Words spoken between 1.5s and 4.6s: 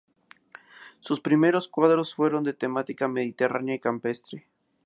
cuadros fueron de temática mediterránea y campestre.